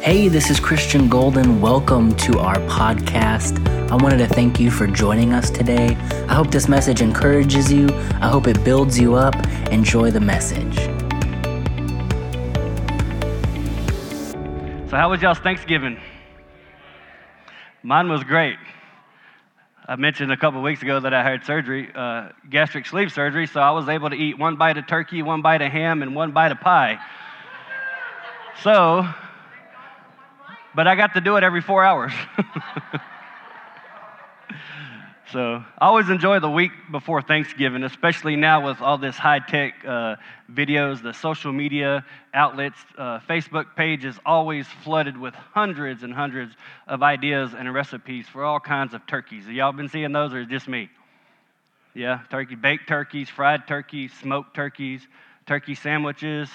[0.00, 1.60] Hey, this is Christian Golden.
[1.60, 3.58] Welcome to our podcast.
[3.90, 5.96] I wanted to thank you for joining us today.
[6.28, 7.88] I hope this message encourages you.
[8.20, 9.34] I hope it builds you up.
[9.72, 10.76] Enjoy the message.
[14.88, 16.00] So, how was y'all's Thanksgiving?
[17.82, 18.56] Mine was great.
[19.88, 23.60] I mentioned a couple weeks ago that I had surgery, uh, gastric sleeve surgery, so
[23.60, 26.30] I was able to eat one bite of turkey, one bite of ham, and one
[26.30, 26.98] bite of pie.
[28.62, 29.04] So,
[30.78, 32.12] but I got to do it every four hours.
[35.32, 39.84] so I always enjoy the week before Thanksgiving, especially now with all this high tech
[39.84, 40.14] uh,
[40.48, 42.78] videos, the social media outlets.
[42.96, 46.54] Uh, Facebook page is always flooded with hundreds and hundreds
[46.86, 49.46] of ideas and recipes for all kinds of turkeys.
[49.46, 50.90] Have y'all been seeing those, or is just me?
[51.92, 55.04] Yeah, turkey, baked turkeys, fried turkeys, smoked turkeys,
[55.44, 56.48] turkey sandwiches,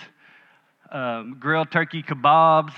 [0.93, 2.71] um, grilled turkey kebabs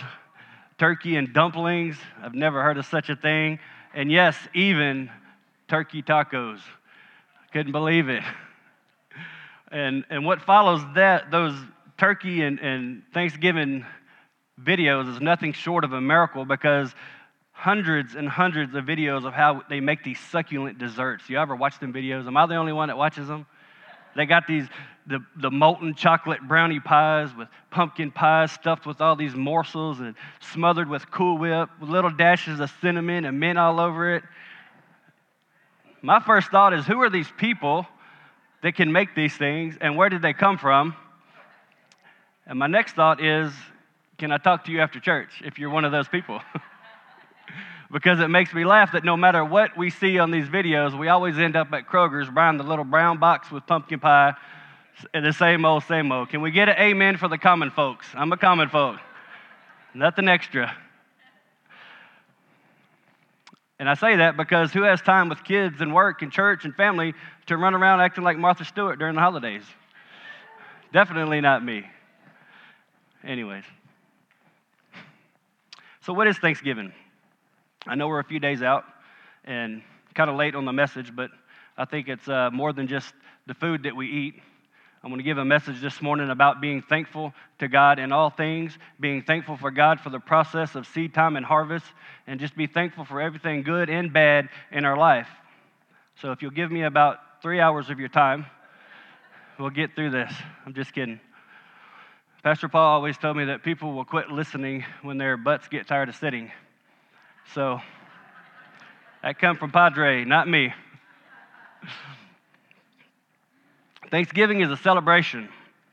[0.77, 1.97] turkey and dumplings.
[2.21, 3.59] I've never heard of such a thing.
[3.93, 5.09] And yes, even
[5.67, 6.59] turkey tacos.
[7.51, 8.23] Couldn't believe it.
[9.71, 11.53] And, and what follows that, those
[11.97, 13.83] turkey and, and Thanksgiving
[14.63, 16.93] videos, is nothing short of a miracle because
[17.51, 21.27] hundreds and hundreds of videos of how they make these succulent desserts.
[21.29, 22.27] You ever watch them videos?
[22.27, 23.47] Am I the only one that watches them?
[24.15, 24.67] They got these
[25.07, 30.15] the, the molten chocolate brownie pies with pumpkin pies stuffed with all these morsels and
[30.39, 34.23] smothered with Cool Whip, with little dashes of cinnamon and mint all over it.
[36.01, 37.85] My first thought is who are these people
[38.63, 40.95] that can make these things and where did they come from?
[42.47, 43.53] And my next thought is
[44.17, 46.41] can I talk to you after church if you're one of those people?
[47.91, 51.07] because it makes me laugh that no matter what we see on these videos, we
[51.07, 54.33] always end up at Kroger's buying the little brown box with pumpkin pie
[55.13, 56.29] the same old, same old.
[56.29, 58.07] Can we get an amen for the common folks?
[58.13, 58.97] I'm a common folk.
[59.93, 60.75] Nothing extra.
[63.77, 66.73] And I say that because who has time with kids and work and church and
[66.73, 67.13] family
[67.47, 69.63] to run around acting like Martha Stewart during the holidays?
[70.93, 71.85] Definitely not me.
[73.23, 73.65] Anyways.
[76.01, 76.93] So, what is Thanksgiving?
[77.87, 78.83] I know we're a few days out
[79.43, 79.83] and
[80.15, 81.29] kind of late on the message, but
[81.77, 83.13] I think it's uh, more than just
[83.45, 84.41] the food that we eat.
[85.03, 88.31] I'm going to give a message this morning about being thankful to God in all
[88.31, 91.85] things, being thankful for God for the process of seed time and harvest,
[92.25, 95.29] and just be thankful for everything good and bad in our life.
[96.21, 98.47] So, if you'll give me about three hours of your time,
[99.59, 100.33] we'll get through this.
[100.65, 101.19] I'm just kidding.
[102.41, 106.09] Pastor Paul always told me that people will quit listening when their butts get tired
[106.09, 106.51] of sitting.
[107.53, 107.79] So,
[109.23, 110.73] that come from Padre, not me.
[114.11, 115.49] Thanksgiving is a celebration.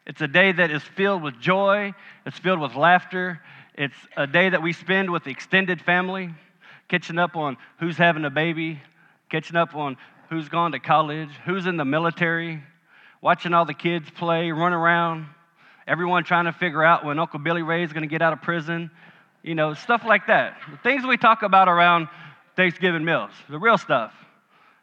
[0.06, 1.94] It's a day that is filled with joy,
[2.26, 3.40] it's filled with laughter.
[3.74, 6.34] It's a day that we spend with the extended family,
[6.88, 8.80] catching up on who's having a baby,
[9.30, 9.96] catching up on
[10.28, 12.62] who's gone to college, who's in the military,
[13.22, 15.26] watching all the kids play, run around,
[15.86, 18.42] everyone trying to figure out when Uncle Billy Ray is going to get out of
[18.42, 18.90] prison,
[19.42, 20.56] you know, stuff like that.
[20.70, 22.08] The things we talk about around
[22.56, 24.12] Thanksgiving meals, the real stuff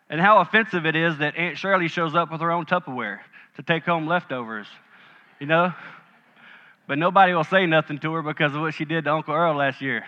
[0.10, 3.20] and how offensive it is that Aunt Shirley shows up with her own Tupperware
[3.56, 4.68] to take home leftovers,
[5.40, 5.74] you know?
[6.88, 9.56] But nobody will say nothing to her because of what she did to Uncle Earl
[9.56, 10.04] last year.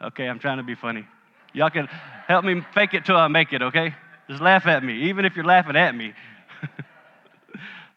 [0.00, 1.06] Okay, I'm trying to be funny.
[1.52, 1.86] Y'all can
[2.26, 3.94] help me fake it till I make it, okay?
[4.28, 6.14] Just laugh at me, even if you're laughing at me.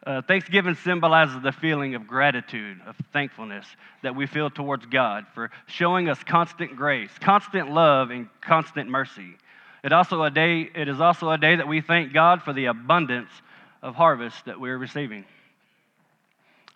[0.06, 3.66] Uh, Thanksgiving symbolizes the feeling of gratitude, of thankfulness
[4.04, 9.36] that we feel towards God for showing us constant grace, constant love, and constant mercy.
[9.84, 12.66] It, also a day, it is also a day that we thank God for the
[12.66, 13.30] abundance
[13.82, 15.26] of harvest that we're receiving.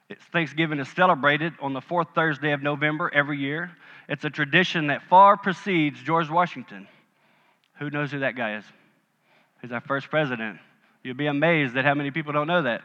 [0.10, 3.70] It's Thanksgiving is celebrated on the fourth Thursday of November every year.
[4.08, 6.88] It's a tradition that far precedes George Washington.
[7.78, 8.64] Who knows who that guy is?
[9.62, 10.58] He's our first president.
[11.04, 12.82] You'll be amazed at how many people don't know that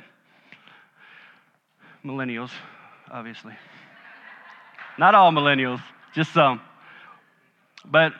[2.05, 2.51] millennials,
[3.11, 3.55] obviously.
[4.99, 5.81] Not all millennials,
[6.15, 6.61] just some.
[7.85, 8.13] But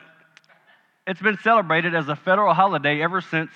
[1.07, 3.51] it's been celebrated as a federal holiday ever since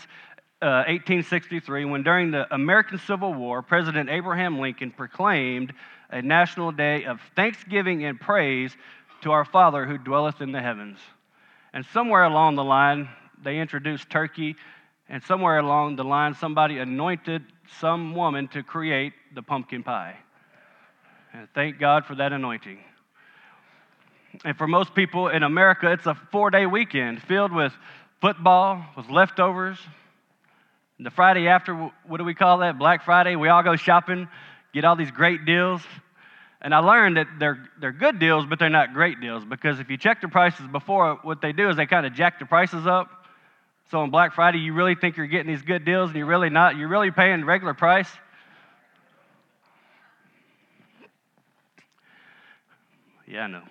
[0.62, 5.74] uh, 1863, when during the American Civil War, President Abraham Lincoln proclaimed
[6.10, 8.76] a national day of thanksgiving and praise
[9.22, 11.00] to our Father who dwelleth in the heavens.
[11.74, 13.10] And somewhere along the line,
[13.42, 14.56] they introduced turkey,
[15.08, 17.44] and somewhere along the line, somebody anointed
[17.80, 20.18] some woman to create the pumpkin pie.
[21.34, 22.80] And thank God for that anointing.
[24.46, 27.74] And for most people in America, it's a four day weekend filled with
[28.22, 29.78] football, with leftovers.
[30.98, 31.74] And the Friday after,
[32.06, 32.78] what do we call that?
[32.78, 33.36] Black Friday.
[33.36, 34.28] We all go shopping,
[34.74, 35.82] get all these great deals.
[36.62, 39.90] And I learned that they're, they're good deals, but they're not great deals because if
[39.90, 42.86] you check the prices before, what they do is they kind of jack the prices
[42.86, 43.19] up.
[43.92, 46.50] So on Black Friday, you really think you're getting these good deals and you're really
[46.50, 46.78] not.
[46.78, 48.10] You're really paying regular price.
[53.28, 53.64] Yeah, I know.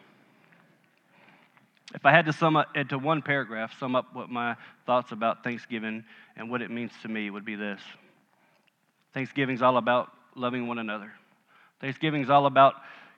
[1.95, 4.57] If I had to sum up into one paragraph, sum up what my
[4.87, 6.05] thoughts about Thanksgiving
[6.37, 7.81] and what it means to me would be this
[9.15, 11.13] Thanksgiving is all about loving one another.
[11.81, 12.75] Thanksgiving is all about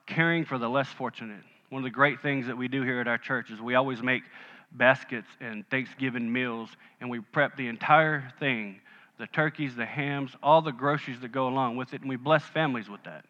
[0.06, 1.42] caring for the less fortunate.
[1.70, 4.02] One of the great things that we do here at our church is we always
[4.02, 4.22] make
[4.72, 6.68] baskets and Thanksgiving meals,
[7.00, 8.80] and we prep the entire thing
[9.18, 12.42] the turkeys, the hams, all the groceries that go along with it, and we bless
[12.42, 13.26] families with that.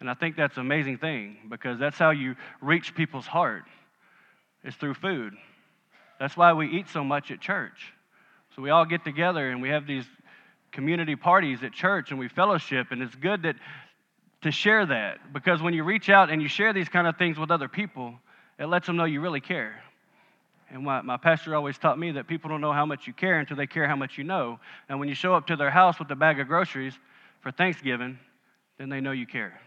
[0.00, 3.62] And I think that's an amazing thing because that's how you reach people's heart
[4.64, 5.34] is through food.
[6.18, 7.92] That's why we eat so much at church.
[8.56, 10.04] So we all get together and we have these
[10.72, 13.56] community parties at church and we fellowship and it's good that
[14.42, 17.38] to share that because when you reach out and you share these kind of things
[17.38, 18.14] with other people,
[18.58, 19.82] it lets them know you really care.
[20.74, 23.38] And my, my pastor always taught me that people don't know how much you care
[23.38, 24.58] until they care how much you know.
[24.88, 26.98] And when you show up to their house with a bag of groceries
[27.42, 28.18] for Thanksgiving,
[28.76, 29.60] then they know you care.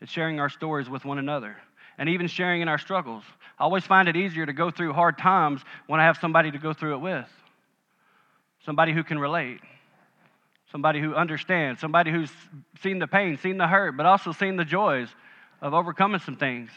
[0.00, 1.58] It's sharing our stories with one another
[1.98, 3.24] and even sharing in our struggles.
[3.58, 6.58] I always find it easier to go through hard times when I have somebody to
[6.58, 7.28] go through it with,
[8.64, 9.60] somebody who can relate,
[10.70, 12.32] somebody who understands, somebody who's
[12.82, 15.10] seen the pain, seen the hurt, but also seen the joys
[15.60, 16.70] of overcoming some things.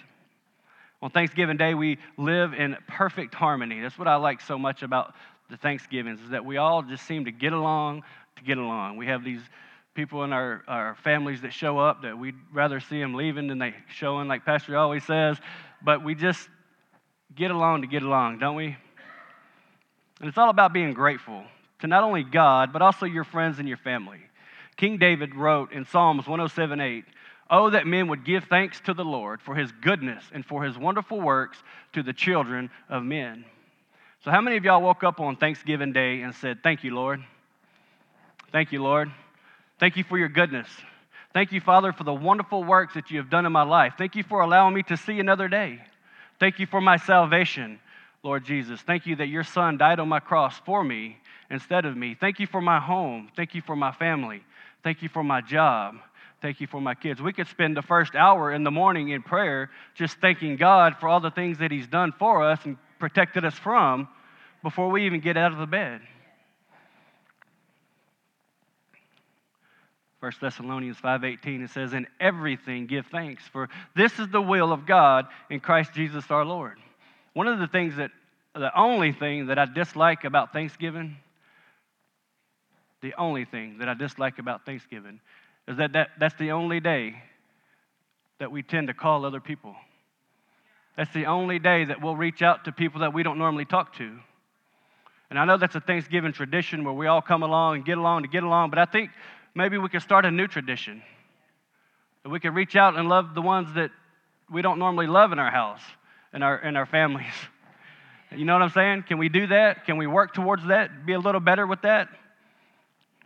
[1.01, 3.81] On Thanksgiving Day, we live in perfect harmony.
[3.81, 5.13] That's what I like so much about
[5.49, 8.03] the Thanksgivings, is that we all just seem to get along
[8.37, 8.97] to get along.
[8.97, 9.41] We have these
[9.93, 13.59] people in our, our families that show up that we'd rather see them leaving than
[13.59, 15.37] they showing, like Pastor always says.
[15.81, 16.49] But we just
[17.33, 18.75] get along to get along, don't we?
[20.19, 21.43] And it's all about being grateful
[21.79, 24.19] to not only God, but also your friends and your family.
[24.77, 27.05] King David wrote in Psalms 107 8,
[27.49, 30.77] Oh, that men would give thanks to the Lord for his goodness and for his
[30.77, 31.61] wonderful works
[31.93, 33.45] to the children of men.
[34.23, 37.23] So, how many of y'all woke up on Thanksgiving Day and said, Thank you, Lord?
[38.51, 39.11] Thank you, Lord.
[39.79, 40.67] Thank you for your goodness.
[41.33, 43.93] Thank you, Father, for the wonderful works that you have done in my life.
[43.97, 45.81] Thank you for allowing me to see another day.
[46.39, 47.79] Thank you for my salvation,
[48.23, 48.81] Lord Jesus.
[48.81, 51.17] Thank you that your Son died on my cross for me
[51.51, 52.15] instead of me.
[52.19, 53.29] Thank you for my home.
[53.35, 54.43] Thank you for my family.
[54.81, 55.95] Thank you for my job.
[56.45, 57.19] Thank you for my kids.
[57.19, 61.09] We could spend the first hour in the morning in prayer just thanking God for
[61.09, 64.07] all the things that He's done for us and protected us from
[64.61, 66.01] before we even get out of the bed.
[70.19, 74.85] 1 Thessalonians 5:18 it says in everything give thanks for this is the will of
[74.85, 76.77] God in Christ Jesus our Lord.
[77.33, 78.11] One of the things that
[78.53, 81.17] the only thing that I dislike about Thanksgiving
[83.01, 85.19] the only thing that I dislike about Thanksgiving
[85.67, 87.15] is that, that that's the only day
[88.39, 89.75] that we tend to call other people.
[90.97, 93.95] That's the only day that we'll reach out to people that we don't normally talk
[93.97, 94.17] to.
[95.29, 98.21] And I know that's a Thanksgiving tradition where we all come along and get along
[98.21, 99.09] to get along, but I think
[99.53, 101.01] maybe we could start a new tradition.
[102.23, 103.91] That we could reach out and love the ones that
[104.51, 105.81] we don't normally love in our house
[106.31, 107.33] and our, in our families.
[108.35, 109.03] You know what I'm saying?
[109.07, 109.85] Can we do that?
[109.85, 111.05] Can we work towards that?
[111.05, 112.09] Be a little better with that?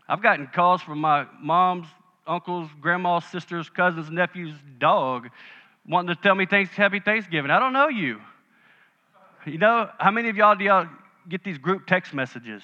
[0.07, 1.87] I've gotten calls from my mom's,
[2.29, 5.29] uncles, grandma's, sisters, cousins, nephews' dog
[5.87, 7.51] wanting to tell me thanks, happy Thanksgiving.
[7.51, 8.21] I don't know you.
[9.45, 10.87] You know, how many of y'all do y'all
[11.27, 12.61] get these group text messages?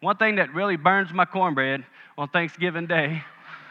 [0.00, 1.84] One thing that really burns my cornbread
[2.16, 3.22] on Thanksgiving Day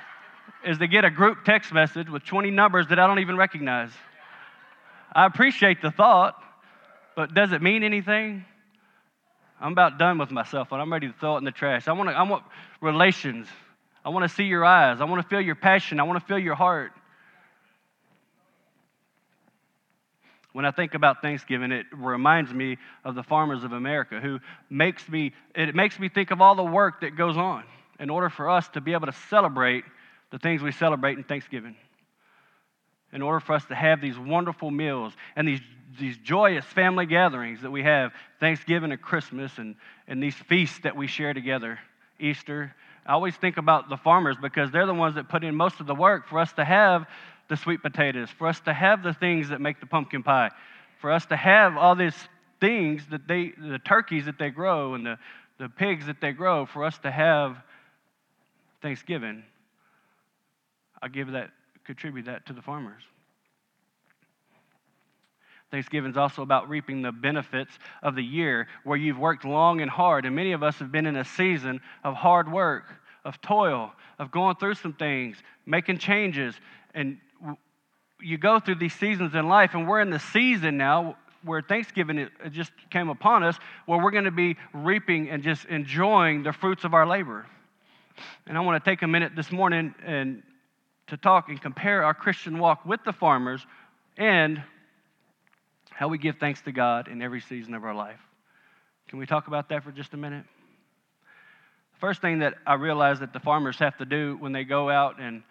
[0.65, 3.91] is to get a group text message with 20 numbers that I don't even recognize.
[5.13, 6.41] I appreciate the thought,
[7.15, 8.45] but does it mean anything?
[9.59, 11.87] I'm about done with myself and I'm ready to throw it in the trash.
[11.87, 12.43] I want, to, I want
[12.81, 13.47] relations.
[14.03, 14.99] I want to see your eyes.
[14.99, 15.99] I want to feel your passion.
[15.99, 16.91] I want to feel your heart.
[20.53, 24.39] When I think about Thanksgiving, it reminds me of the farmers of America who
[24.69, 27.63] makes me, it makes me think of all the work that goes on
[27.99, 29.85] in order for us to be able to celebrate
[30.31, 31.75] the things we celebrate in Thanksgiving.
[33.13, 35.61] In order for us to have these wonderful meals and these,
[35.99, 39.75] these joyous family gatherings that we have, Thanksgiving and Christmas, and,
[40.07, 41.79] and these feasts that we share together,
[42.19, 42.73] Easter.
[43.05, 45.87] I always think about the farmers because they're the ones that put in most of
[45.87, 47.07] the work for us to have
[47.49, 50.49] the sweet potatoes, for us to have the things that make the pumpkin pie,
[50.99, 52.15] for us to have all these
[52.59, 55.17] things that they, the turkeys that they grow and the,
[55.57, 57.57] the pigs that they grow, for us to have
[58.81, 59.43] Thanksgiving,
[61.01, 61.49] I give that,
[61.83, 63.01] contribute that to the farmers.
[65.71, 67.71] Thanksgiving is also about reaping the benefits
[68.03, 70.25] of the year where you've worked long and hard.
[70.25, 74.31] And many of us have been in a season of hard work, of toil, of
[74.31, 76.55] going through some things, making changes.
[76.93, 77.17] And
[78.19, 82.29] you go through these seasons in life, and we're in the season now where Thanksgiving
[82.51, 86.83] just came upon us, where we're going to be reaping and just enjoying the fruits
[86.83, 87.47] of our labor.
[88.45, 90.43] And I want to take a minute this morning and
[91.07, 93.65] to talk and compare our Christian walk with the farmers
[94.17, 94.61] and
[96.01, 98.17] how we give thanks to God in every season of our life.
[99.07, 100.45] Can we talk about that for just a minute?
[101.93, 104.89] The First thing that I realize that the farmers have to do when they go
[104.89, 105.43] out and,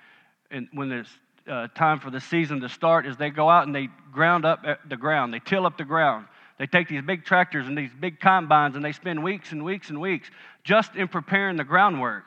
[0.51, 1.11] and when it's
[1.49, 4.67] uh, time for the season to start is they go out and they ground up
[4.89, 6.27] the ground, they till up the ground.
[6.59, 9.89] They take these big tractors and these big combines and they spend weeks and weeks
[9.89, 10.29] and weeks
[10.65, 12.25] just in preparing the groundwork.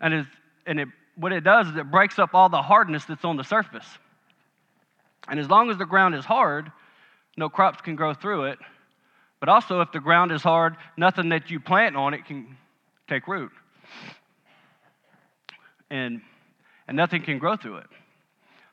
[0.00, 0.28] And,
[0.64, 3.42] and it, what it does is it breaks up all the hardness that's on the
[3.42, 3.88] surface.
[5.26, 6.70] And as long as the ground is hard,
[7.36, 8.58] no crops can grow through it.
[9.40, 12.56] But also, if the ground is hard, nothing that you plant on it can
[13.08, 13.52] take root.
[15.90, 16.22] And,
[16.88, 17.86] and nothing can grow through it.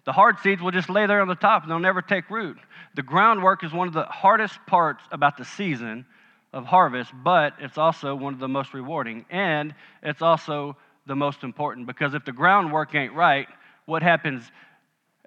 [0.06, 2.58] The hard seeds will just lay there on the top and they'll never take root.
[2.96, 6.06] The groundwork is one of the hardest parts about the season
[6.54, 9.26] of harvest, but it's also one of the most rewarding.
[9.30, 10.76] And it's also
[11.06, 13.48] the most important because if the groundwork ain't right,
[13.86, 14.44] what happens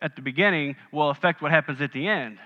[0.02, 2.38] at the beginning will affect what happens at the end.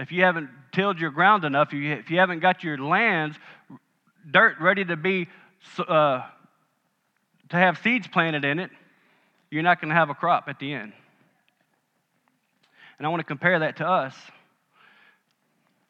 [0.00, 3.36] If you haven't tilled your ground enough, if you haven't got your lands
[4.30, 5.28] dirt ready to be
[5.78, 6.22] uh,
[7.50, 8.70] to have seeds planted in it,
[9.50, 10.94] you're not going to have a crop at the end.
[12.96, 14.14] And I want to compare that to us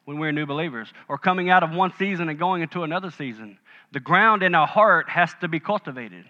[0.03, 3.59] when we're new believers or coming out of one season and going into another season.
[3.93, 6.25] The ground in our heart has to be cultivated.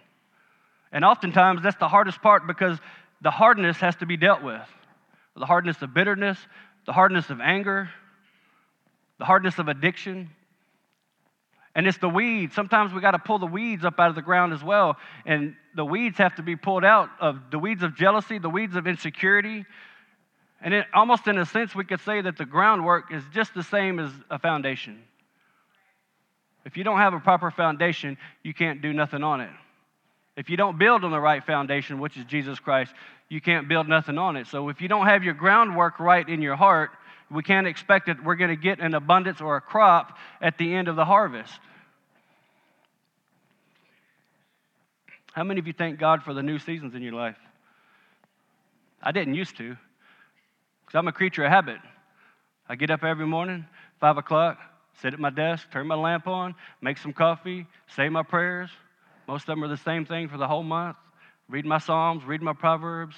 [0.91, 2.77] And oftentimes that's the hardest part because
[3.21, 4.61] the hardness has to be dealt with
[5.35, 6.37] the hardness of bitterness,
[6.85, 7.89] the hardness of anger,
[9.19, 10.29] the hardness of addiction.
[11.73, 12.53] And it's the weeds.
[12.53, 14.97] Sometimes we got to pull the weeds up out of the ground as well.
[15.25, 18.75] And the weeds have to be pulled out of the weeds of jealousy, the weeds
[18.75, 19.65] of insecurity.
[20.61, 23.63] And it, almost in a sense, we could say that the groundwork is just the
[23.63, 25.01] same as a foundation.
[26.65, 29.49] If you don't have a proper foundation, you can't do nothing on it.
[30.35, 32.93] If you don't build on the right foundation, which is Jesus Christ,
[33.31, 34.47] you can't build nothing on it.
[34.47, 36.91] So if you don't have your groundwork right in your heart,
[37.31, 40.75] we can't expect that we're going to get an abundance or a crop at the
[40.75, 41.57] end of the harvest.
[45.31, 47.37] How many of you thank God for the new seasons in your life?
[49.01, 49.77] I didn't used to,
[50.85, 51.77] because I'm a creature of habit.
[52.67, 53.65] I get up every morning,
[54.01, 54.59] 5 o'clock,
[55.01, 58.71] sit at my desk, turn my lamp on, make some coffee, say my prayers,
[59.25, 60.97] most of them are the same thing for the whole month.
[61.51, 63.15] Read my Psalms, read my Proverbs,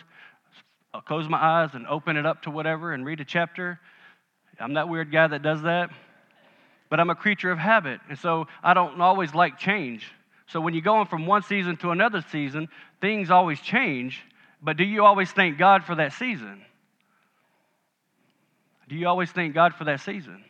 [0.94, 3.80] I'll close my eyes and open it up to whatever and read a chapter.
[4.60, 5.90] I'm that weird guy that does that.
[6.90, 8.00] But I'm a creature of habit.
[8.10, 10.12] And so I don't always like change.
[10.48, 12.70] So when you're going from one season to another season,
[13.02, 14.22] things always change.
[14.62, 16.64] But do you always thank God for that season?
[18.90, 20.44] Do you always thank God for that season?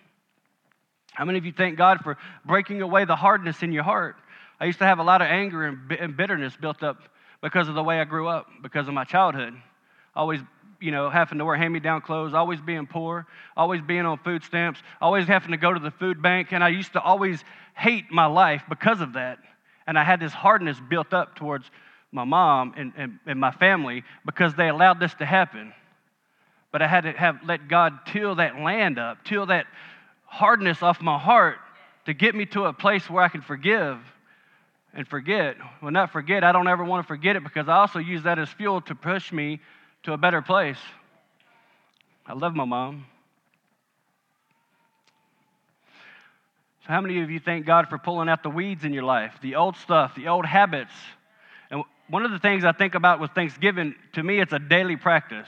[1.14, 4.16] How many of you thank God for breaking away the hardness in your heart?
[4.60, 6.98] I used to have a lot of anger and bitterness built up
[7.44, 9.54] because of the way I grew up, because of my childhood.
[10.16, 10.40] Always,
[10.80, 14.18] you know, having to wear hand me down clothes, always being poor, always being on
[14.20, 16.54] food stamps, always having to go to the food bank.
[16.54, 17.44] And I used to always
[17.76, 19.40] hate my life because of that.
[19.86, 21.70] And I had this hardness built up towards
[22.14, 25.74] my mom and, and, and my family because they allowed this to happen.
[26.72, 29.66] But I had to have let God till that land up, till that
[30.24, 31.58] hardness off my heart
[32.06, 34.00] to get me to a place where I can forgive
[34.94, 35.56] and forget.
[35.82, 38.40] Well, not forget, I don't ever want to forget it because I also use that
[38.40, 39.60] as fuel to push me
[40.04, 40.78] to a better place.
[42.26, 43.06] I love my mom.
[46.86, 49.34] So, how many of you thank God for pulling out the weeds in your life,
[49.42, 50.94] the old stuff, the old habits?
[51.72, 54.98] And one of the things I think about with Thanksgiving, to me, it's a daily
[54.98, 55.48] practice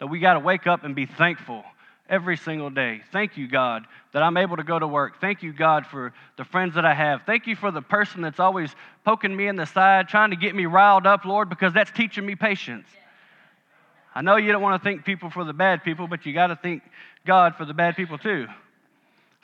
[0.00, 1.64] that we got to wake up and be thankful
[2.12, 3.00] every single day.
[3.10, 5.18] Thank you, God, that I'm able to go to work.
[5.20, 7.22] Thank you, God, for the friends that I have.
[7.24, 10.54] Thank you for the person that's always poking me in the side, trying to get
[10.54, 12.86] me riled up, Lord, because that's teaching me patience.
[14.14, 16.48] I know you don't want to thank people for the bad people, but you got
[16.48, 16.82] to thank
[17.24, 18.46] God for the bad people too.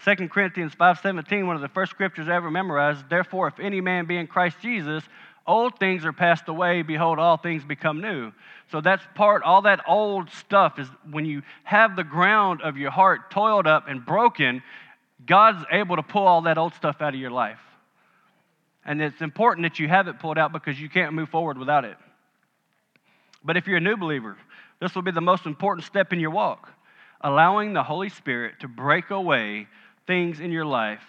[0.05, 4.05] 2 Corinthians 5:17, one of the first scriptures I ever memorized, therefore if any man
[4.05, 5.03] be in Christ Jesus,
[5.49, 8.33] Old things are passed away, behold, all things become new.
[8.71, 12.91] So that's part, all that old stuff is when you have the ground of your
[12.91, 14.63] heart toiled up and broken,
[15.25, 17.61] God's able to pull all that old stuff out of your life.
[18.85, 21.87] And it's important that you have it pulled out because you can't move forward without
[21.87, 21.97] it.
[23.43, 24.37] But if you're a new believer,
[24.83, 26.69] this will be the most important step in your walk
[27.23, 29.67] allowing the Holy Spirit to break away
[30.07, 31.03] things in your life.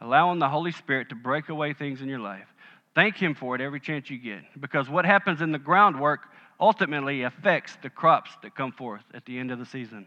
[0.00, 2.46] Allowing the Holy Spirit to break away things in your life
[2.94, 4.42] Thank Him for it every chance you get.
[4.60, 6.20] Because what happens in the groundwork
[6.58, 10.06] ultimately affects the crops that come forth at the end of the season.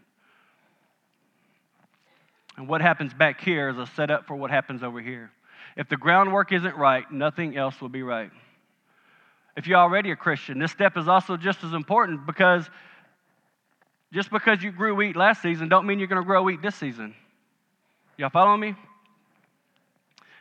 [2.56, 5.30] And what happens back here is a setup for what happens over here.
[5.76, 8.30] If the groundwork isn't right, nothing else will be right.
[9.56, 12.68] If you're already a Christian, this step is also just as important because
[14.12, 16.76] just because you grew wheat last season don't mean you're going to grow wheat this
[16.76, 17.14] season.
[18.16, 18.76] Y'all follow me?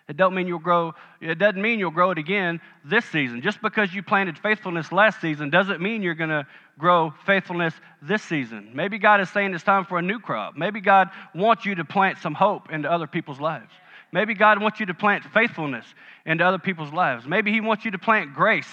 [0.10, 3.42] It don't mean you'll grow, it doesn't mean you'll grow it again this season.
[3.42, 6.46] Just because you planted faithfulness last season doesn't mean you're going to
[6.78, 8.72] grow faithfulness this season.
[8.74, 10.58] Maybe God is saying it's time for a new crop.
[10.58, 13.72] Maybe God wants you to plant some hope into other people's lives.
[14.12, 15.86] Maybe God wants you to plant faithfulness
[16.26, 17.26] into other people's lives.
[17.26, 18.70] Maybe He wants you to plant grace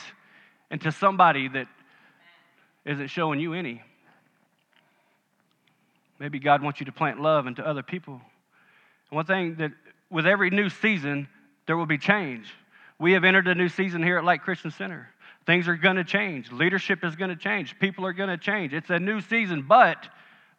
[0.71, 1.69] into somebody that
[2.85, 3.83] isn't showing you any.
[6.19, 8.21] Maybe God wants you to plant love into other people.
[9.11, 9.73] One thing that
[10.11, 11.29] with every new season,
[11.67, 12.53] there will be change.
[12.99, 15.09] We have entered a new season here at Light Christian Center.
[15.47, 16.53] Things are going to change.
[16.53, 17.79] Leadership is going to change.
[17.79, 18.75] People are going to change.
[18.75, 20.09] It's a new season, but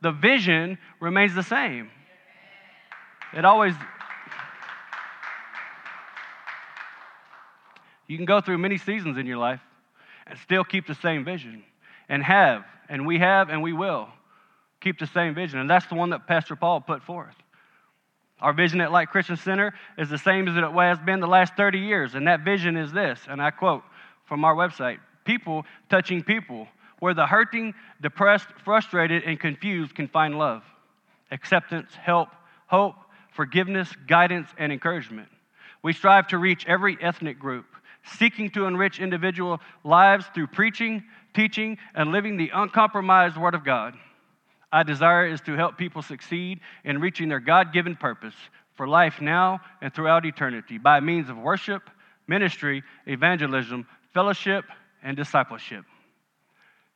[0.02, 1.90] the vision remains the same.
[3.34, 3.76] It always.
[8.08, 9.62] You can go through many seasons in your life
[10.28, 11.64] and still keep the same vision,
[12.10, 14.08] and have, and we have, and we will
[14.82, 15.60] keep the same vision.
[15.60, 17.36] And that's the one that Pastor Paul put forth.
[18.42, 21.56] Our vision at Light Christian Center is the same as it has been the last
[21.56, 23.84] 30 years, and that vision is this, and I quote
[24.26, 26.68] from our website people touching people,
[27.00, 30.64] where the hurting, depressed, frustrated, and confused can find love,
[31.30, 32.30] acceptance, help,
[32.68, 32.96] hope,
[33.32, 35.30] forgiveness, guidance, and encouragement.
[35.84, 37.66] We strive to reach every ethnic group,
[38.18, 43.96] seeking to enrich individual lives through preaching, teaching, and living the uncompromised Word of God.
[44.72, 48.36] I desire is to help people succeed in reaching their God given purpose
[48.76, 51.90] for life now and throughout eternity by means of worship,
[52.28, 54.66] ministry, evangelism, fellowship,
[55.04, 55.84] and discipleship.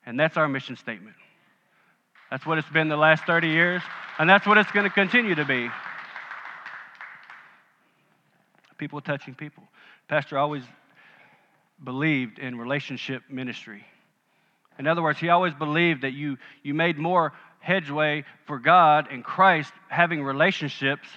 [0.05, 1.15] And that's our mission statement.
[2.31, 3.81] That's what it's been the last 30 years,
[4.17, 5.69] and that's what it's going to continue to be.
[8.77, 9.63] People touching people.
[10.07, 10.63] Pastor always
[11.83, 13.85] believed in relationship ministry.
[14.77, 17.33] In other words, he always believed that you, you made more
[17.65, 21.07] headway for God and Christ having relationships.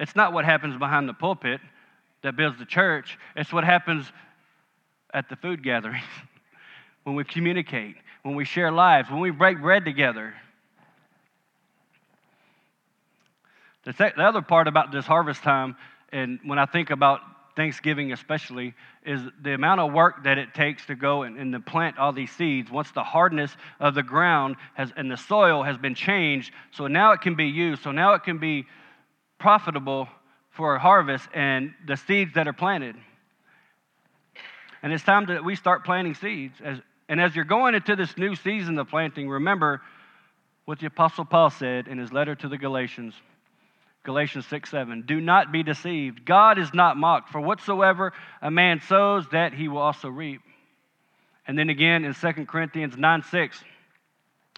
[0.00, 1.60] It's not what happens behind the pulpit
[2.22, 4.06] that builds the church, it's what happens
[5.12, 6.04] at the food gatherings,
[7.04, 10.34] when we communicate, when we share lives, when we break bread together.
[13.84, 15.76] The, the other part about this harvest time,
[16.12, 17.20] and when I think about
[17.60, 18.72] Thanksgiving especially,
[19.04, 22.10] is the amount of work that it takes to go and, and, to plant all
[22.10, 22.70] these seeds.
[22.70, 27.12] Once the hardness of the ground has and the soil has been changed, so now
[27.12, 27.82] it can be used.
[27.82, 28.64] So now it can be
[29.38, 30.08] profitable
[30.48, 32.96] for a harvest and the seeds that are planted.
[34.82, 36.62] And it's time that we start planting seeds.
[36.64, 36.78] As,
[37.10, 39.82] and as you're going into this new season of planting, remember
[40.64, 43.12] what the Apostle Paul said in his letter to the Galatians.
[44.02, 45.04] Galatians 6 7.
[45.06, 46.24] Do not be deceived.
[46.24, 50.40] God is not mocked, for whatsoever a man sows, that he will also reap.
[51.46, 53.64] And then again in 2 Corinthians 9 6.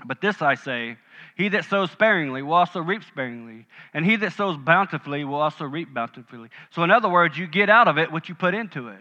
[0.05, 0.97] But this I say,
[1.37, 5.65] he that sows sparingly will also reap sparingly, and he that sows bountifully will also
[5.65, 6.49] reap bountifully.
[6.71, 9.01] So, in other words, you get out of it what you put into it.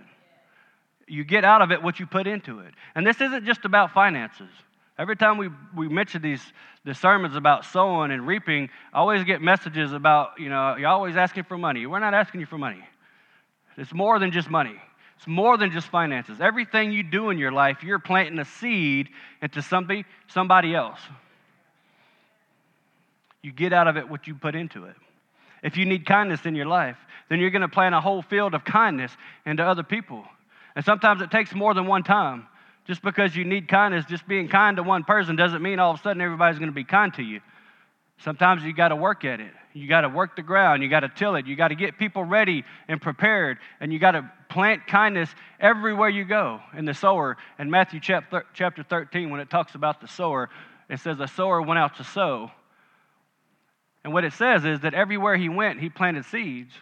[1.07, 2.73] You get out of it what you put into it.
[2.95, 4.49] And this isn't just about finances.
[4.97, 6.41] Every time we, we mention these,
[6.85, 11.15] the sermons about sowing and reaping, I always get messages about, you know, you're always
[11.15, 11.85] asking for money.
[11.85, 12.83] We're not asking you for money.
[13.77, 14.75] It's more than just money.
[15.17, 16.41] It's more than just finances.
[16.41, 19.09] Everything you do in your life, you're planting a seed
[19.41, 20.99] into somebody, somebody else.
[23.41, 24.95] You get out of it what you put into it.
[25.63, 26.97] If you need kindness in your life,
[27.29, 29.11] then you're going to plant a whole field of kindness
[29.45, 30.25] into other people.
[30.75, 32.47] And sometimes it takes more than one time.
[32.87, 35.99] Just because you need kindness, just being kind to one person doesn't mean all of
[35.99, 37.41] a sudden everybody's going to be kind to you.
[38.19, 39.51] Sometimes you got to work at it.
[39.73, 40.83] You got to work the ground.
[40.83, 41.47] You got to till it.
[41.47, 43.57] You got to get people ready and prepared.
[43.79, 46.59] And you got to plant kindness everywhere you go.
[46.77, 50.49] In the sower, in Matthew chapter 13, when it talks about the sower,
[50.89, 52.51] it says a sower went out to sow.
[54.03, 56.73] And what it says is that everywhere he went, he planted seeds.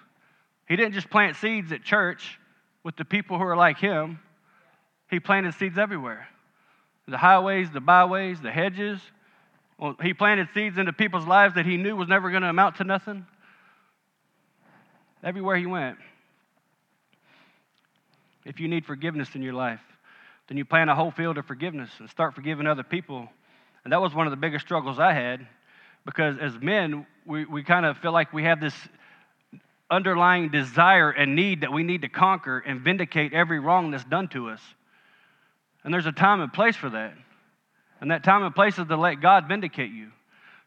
[0.68, 2.40] He didn't just plant seeds at church
[2.84, 4.20] with the people who are like him.
[5.10, 6.28] He planted seeds everywhere
[7.08, 9.00] the highways, the byways, the hedges.
[9.78, 12.78] Well, he planted seeds into people's lives that he knew was never going to amount
[12.78, 13.26] to nothing.
[15.24, 15.98] Everywhere he went.
[18.46, 19.82] If you need forgiveness in your life,
[20.48, 23.30] then you plant a whole field of forgiveness and start forgiving other people.
[23.84, 25.48] And that was one of the biggest struggles I had
[26.06, 28.74] because as men, we, we kind of feel like we have this
[29.92, 34.28] underlying desire and need that we need to conquer and vindicate every wrong that's done
[34.30, 34.62] to us.
[35.90, 37.16] And there's a time and place for that.
[38.00, 40.12] And that time and place is to let God vindicate you.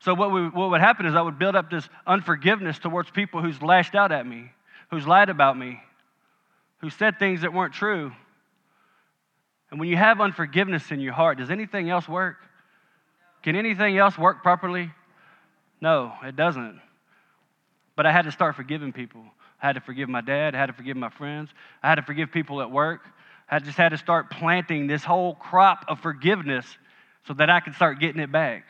[0.00, 3.40] So, what, we, what would happen is I would build up this unforgiveness towards people
[3.40, 4.50] who's lashed out at me,
[4.90, 5.80] who's lied about me,
[6.78, 8.10] who said things that weren't true.
[9.70, 12.38] And when you have unforgiveness in your heart, does anything else work?
[13.44, 14.90] Can anything else work properly?
[15.80, 16.80] No, it doesn't.
[17.94, 19.22] But I had to start forgiving people.
[19.62, 20.56] I had to forgive my dad.
[20.56, 21.50] I had to forgive my friends.
[21.80, 23.02] I had to forgive people at work.
[23.52, 26.64] I just had to start planting this whole crop of forgiveness
[27.26, 28.64] so that I could start getting it back.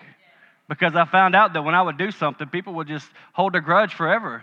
[0.69, 3.61] Because I found out that when I would do something, people would just hold a
[3.61, 4.43] grudge forever.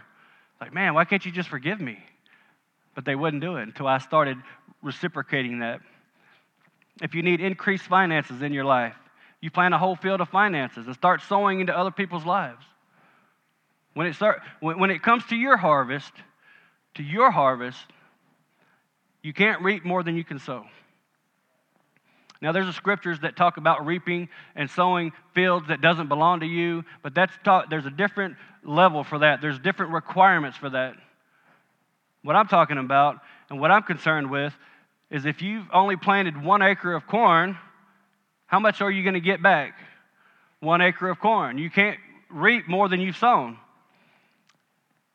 [0.61, 1.99] Like, man, why can't you just forgive me?
[2.95, 4.37] But they wouldn't do it until I started
[4.81, 5.81] reciprocating that.
[7.01, 8.95] If you need increased finances in your life,
[9.41, 12.63] you plant a whole field of finances and start sowing into other people's lives.
[13.93, 16.13] When it, start, when, when it comes to your harvest,
[16.93, 17.79] to your harvest,
[19.21, 20.65] you can't reap more than you can sow.
[22.41, 26.45] Now, there's a scriptures that talk about reaping and sowing fields that doesn't belong to
[26.45, 29.41] you, but that's taught, there's a different level for that.
[29.41, 30.95] There's different requirements for that.
[32.23, 33.17] What I'm talking about
[33.49, 34.53] and what I'm concerned with
[35.09, 37.57] is if you've only planted one acre of corn,
[38.45, 39.73] how much are you going to get back?
[40.61, 41.57] One acre of corn.
[41.57, 43.57] You can't reap more than you've sown.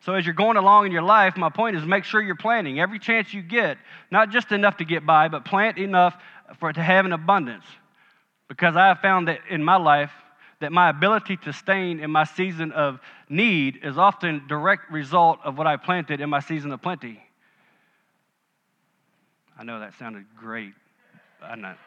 [0.04, 2.78] So, as you're going along in your life, my point is make sure you're planting
[2.78, 3.78] every chance you get,
[4.10, 6.14] not just enough to get by, but plant enough
[6.60, 7.64] for to have an abundance.
[8.46, 10.10] Because I have found that in my life,
[10.60, 15.56] that my ability to sustain in my season of need is often direct result of
[15.56, 17.22] what I planted in my season of plenty.
[19.58, 20.74] I know that sounded great.
[21.42, 21.78] I'm not.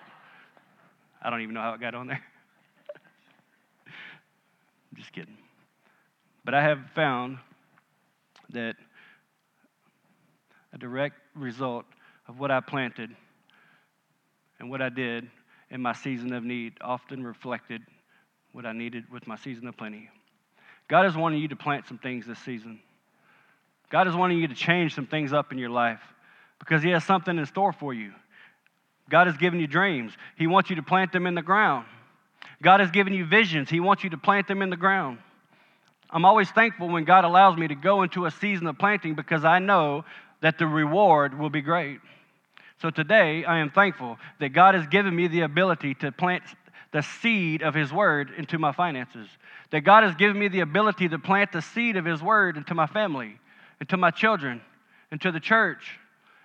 [1.21, 2.23] I don't even know how it got on there.
[4.95, 5.38] just kidding.
[6.43, 7.38] But I have found
[8.51, 8.75] that
[10.73, 11.86] a direct result
[12.27, 13.10] of what I planted
[14.60, 15.29] and what I did
[15.69, 17.81] in my season of need often reflected
[18.51, 20.10] what I needed with my season of plenty.
[20.88, 22.79] God is wanting you to plant some things this season.
[23.89, 26.01] God is wanting you to change some things up in your life
[26.60, 28.13] because He has something in store for you.
[29.10, 31.86] God has given you dreams, He wants you to plant them in the ground.
[32.62, 35.19] God has given you visions, He wants you to plant them in the ground.
[36.10, 39.43] I'm always thankful when God allows me to go into a season of planting because
[39.43, 40.06] I know
[40.41, 42.00] that the reward will be great.
[42.82, 46.43] So today, I am thankful that God has given me the ability to plant
[46.91, 49.28] the seed of His Word into my finances.
[49.72, 52.74] That God has given me the ability to plant the seed of His Word into
[52.74, 53.39] my family,
[53.82, 54.62] into my children,
[55.12, 56.00] into the church,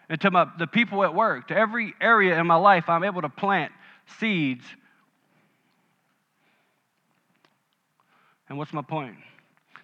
[0.08, 3.28] into my, the people at work, to every area in my life, I'm able to
[3.28, 3.72] plant
[4.18, 4.64] seeds.
[8.48, 9.16] And what's my point?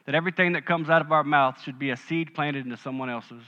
[0.08, 3.10] That everything that comes out of our mouth should be a seed planted into someone
[3.10, 3.42] else's.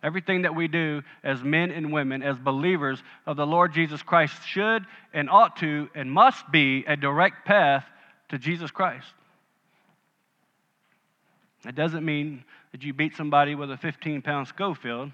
[0.00, 4.46] Everything that we do as men and women, as believers of the Lord Jesus Christ,
[4.46, 7.84] should and ought to and must be a direct path
[8.28, 9.08] to Jesus Christ.
[11.66, 15.10] It doesn't mean that you beat somebody with a 15 pound Scofield,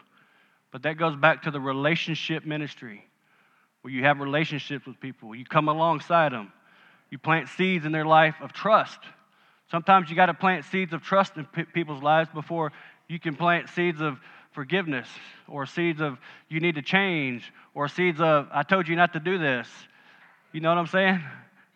[0.71, 3.03] but that goes back to the relationship ministry
[3.81, 6.53] where you have relationships with people, you come alongside them,
[7.09, 8.99] you plant seeds in their life of trust
[9.71, 12.73] Sometimes you got to plant seeds of trust in people's lives before
[13.07, 14.19] you can plant seeds of
[14.53, 15.09] forgiveness
[15.47, 19.21] or seeds of you need to change or seeds of I told you not to
[19.21, 19.69] do this.
[20.53, 21.23] You know what I'm saying?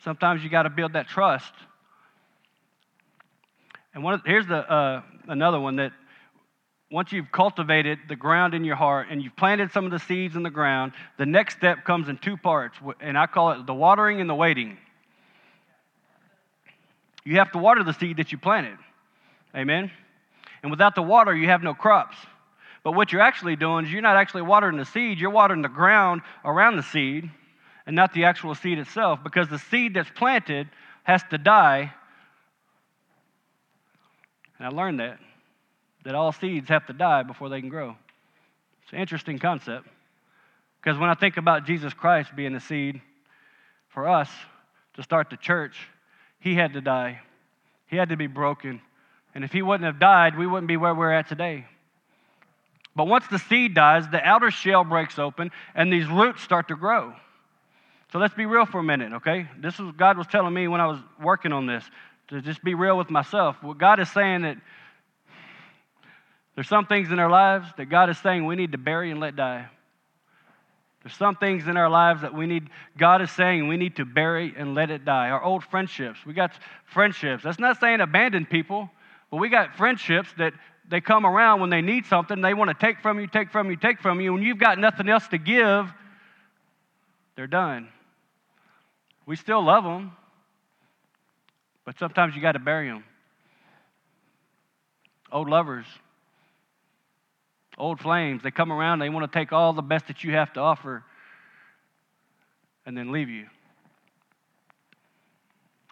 [0.05, 1.53] Sometimes you got to build that trust.
[3.95, 5.93] And one, here's the, uh, another one that
[6.91, 10.35] once you've cultivated the ground in your heart and you've planted some of the seeds
[10.35, 13.75] in the ground, the next step comes in two parts, and I call it the
[13.75, 14.79] watering and the waiting.
[17.25, 18.79] You have to water the seed that you planted.
[19.55, 19.91] Amen?
[20.63, 22.17] And without the water, you have no crops.
[22.85, 25.69] But what you're actually doing is you're not actually watering the seed, you're watering the
[25.69, 27.31] ground around the seed
[27.87, 30.69] and not the actual seed itself because the seed that's planted
[31.05, 31.93] has to die.
[34.59, 35.19] And I learned that,
[36.05, 37.97] that all seeds have to die before they can grow.
[38.83, 39.87] It's an interesting concept
[40.81, 43.01] because when I think about Jesus Christ being the seed
[43.89, 44.29] for us
[44.95, 45.77] to start the church,
[46.43, 47.21] he had to die.
[47.87, 48.81] He had to be broken.
[49.35, 51.67] And if he wouldn't have died, we wouldn't be where we're at today.
[52.97, 56.77] But once the seed dies, the outer shell breaks open and these roots start to
[56.77, 57.15] grow.
[58.13, 59.49] So let's be real for a minute, okay?
[59.59, 61.85] This is God was telling me when I was working on this
[62.29, 63.57] to just be real with myself.
[63.63, 64.57] What God is saying that
[66.57, 69.21] there's some things in our lives that God is saying we need to bury and
[69.21, 69.69] let die.
[71.03, 74.05] There's some things in our lives that we need, God is saying we need to
[74.05, 75.31] bury and let it die.
[75.31, 76.25] Our old friendships.
[76.25, 76.53] We got
[76.85, 77.43] friendships.
[77.43, 78.89] That's not saying abandon people,
[79.31, 80.53] but we got friendships that
[80.89, 82.41] they come around when they need something.
[82.41, 84.33] They want to take from you, take from you, take from you.
[84.33, 85.93] When you've got nothing else to give,
[87.35, 87.89] they're done.
[89.27, 90.13] We still love them,
[91.85, 93.05] but sometimes you got to bury them.
[95.33, 95.87] Old lovers,
[97.79, 100.53] old flames, they come around, they want to take all the best that you have
[100.55, 101.05] to offer
[102.87, 103.47] and then leave you.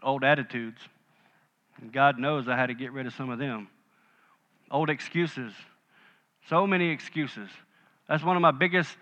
[0.02, 0.80] Old attitudes.
[1.80, 3.68] And God knows I had to get rid of some of them.
[4.70, 5.52] Old excuses.
[6.48, 7.48] So many excuses.
[8.08, 8.96] That's one of my biggest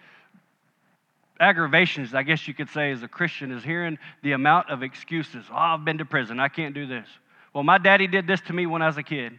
[1.41, 5.45] aggravations, I guess you could say, as a Christian, is hearing the amount of excuses.
[5.51, 6.41] Oh, I've been to prison.
[6.41, 7.07] I can't do this.
[7.55, 9.39] Well, my daddy did this to me when I was a kid.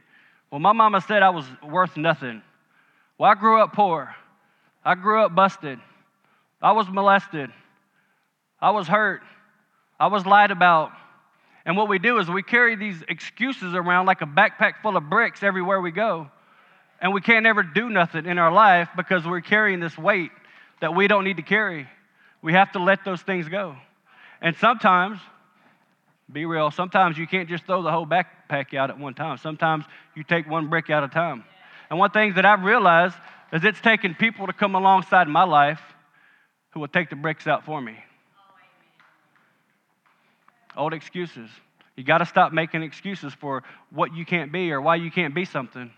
[0.49, 2.41] Well, my mama said I was worth nothing.
[3.19, 4.15] Well, I grew up poor.
[4.84, 5.77] I grew up busted.
[6.62, 7.51] I was molested.
[8.62, 9.21] I was hurt.
[9.99, 10.91] I was lied about.
[11.65, 15.10] And what we do is we carry these excuses around like a backpack full of
[15.10, 16.32] bricks everywhere we go.
[17.01, 20.32] And we can't ever do nothing in our life because we're carrying this weight
[20.79, 21.88] that we don't need to carry.
[22.41, 23.75] We have to let those things go.
[24.41, 25.19] And sometimes,
[26.32, 29.38] be real, sometimes you can't just throw the whole backpack out at one time.
[29.38, 29.84] Sometimes
[30.15, 31.43] you take one brick out at a time.
[31.89, 33.15] And one thing that I've realized
[33.52, 35.82] is it's taken people to come alongside my life
[36.71, 37.97] who will take the bricks out for me.
[40.78, 41.49] Old excuses.
[41.95, 45.34] You got to stop making excuses for what you can't be or why you can't
[45.34, 45.91] be something.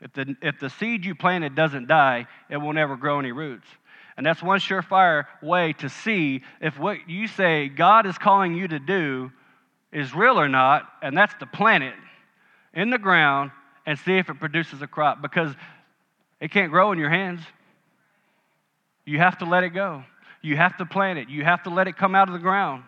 [0.00, 3.66] If the, if the seed you planted doesn't die, it will never grow any roots.
[4.16, 8.66] And that's one surefire way to see if what you say God is calling you
[8.68, 9.30] to do
[9.92, 11.94] is real or not, and that's to plant it
[12.78, 13.50] in the ground
[13.86, 15.52] and see if it produces a crop because
[16.40, 17.40] it can't grow in your hands.
[19.04, 20.04] You have to let it go.
[20.42, 21.28] You have to plant it.
[21.28, 22.84] You have to let it come out of the ground.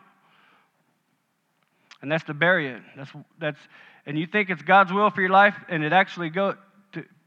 [2.01, 2.83] And that's to bury it.
[2.97, 3.59] That's, that's,
[4.07, 6.55] and you think it's God's will for your life, and it actually go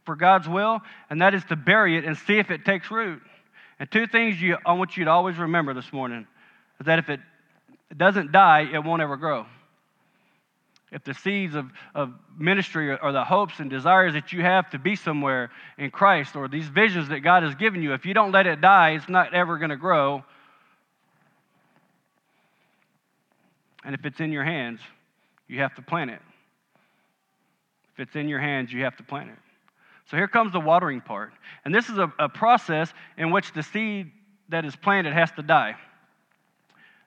[0.05, 3.21] for God's will, and that is to bury it and see if it takes root.
[3.77, 6.27] And two things you, I want you to always remember this morning
[6.79, 7.19] is that if it
[7.95, 9.45] doesn't die, it won't ever grow
[10.93, 14.79] if the seeds of, of ministry or the hopes and desires that you have to
[14.79, 18.31] be somewhere in Christ or these visions that God has given you, if you don't
[18.31, 20.23] let it die, it's not ever going to grow.
[23.83, 24.79] And if it's in your hands,
[25.47, 26.21] you have to plant it.
[27.93, 29.37] If it's in your hands, you have to plant it.
[30.11, 31.33] So here comes the watering part.
[31.65, 34.11] And this is a, a process in which the seed
[34.49, 35.75] that is planted has to die.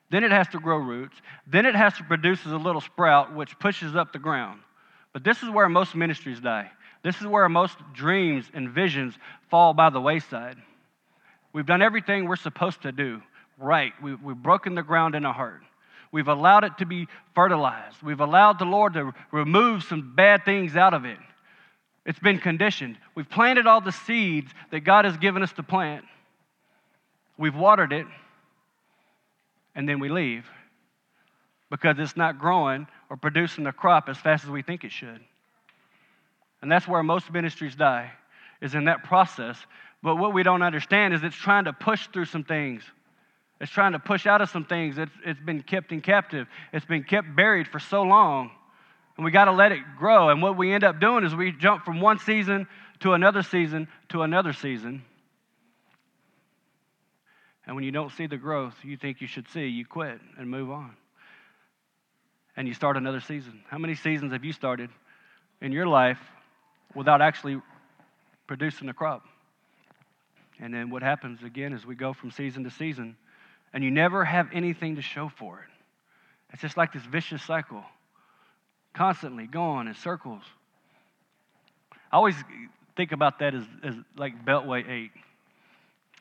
[0.09, 1.17] Then it has to grow roots.
[1.45, 4.61] Then it has to produce a little sprout, which pushes up the ground.
[5.13, 6.71] But this is where most ministries die.
[7.03, 9.15] This is where most dreams and visions
[9.49, 10.57] fall by the wayside.
[11.53, 13.21] We've done everything we're supposed to do
[13.57, 13.93] right.
[14.01, 15.61] We, have broken the ground in our heart.
[16.11, 18.01] We've allowed it to be fertilized.
[18.01, 21.17] We've allowed the Lord to remove some bad things out of it.
[22.05, 22.97] It's been conditioned.
[23.15, 26.05] We've planted all the seeds that God has given us to plant.
[27.37, 28.07] We've watered it
[29.77, 30.49] and then we leave
[31.69, 35.21] because it's not growing or producing the crop as fast as we think it should.
[36.61, 38.11] And that's where most ministries die,
[38.59, 39.57] is in that process.
[40.01, 42.83] But what we don't understand is it's trying to push through some things.
[43.61, 44.97] It's trying to push out of some things.
[44.97, 46.47] It's, it's been kept in captive.
[46.73, 48.51] It's been kept buried for so long.
[49.15, 50.29] And we got to let it grow.
[50.29, 52.67] And what we end up doing is we jump from one season
[53.01, 55.03] to another season to another season.
[57.67, 60.49] And when you don't see the growth you think you should see, you quit and
[60.49, 60.95] move on.
[62.55, 63.61] And you start another season.
[63.69, 64.89] How many seasons have you started
[65.61, 66.19] in your life
[66.95, 67.61] without actually
[68.47, 69.25] producing a crop?
[70.59, 73.15] And then what happens again is we go from season to season,
[73.73, 75.69] and you never have anything to show for it.
[76.53, 77.83] It's just like this vicious cycle,
[78.93, 80.41] constantly going in circles.
[82.11, 82.35] I always
[82.95, 85.11] think about that as, as like Beltway 8.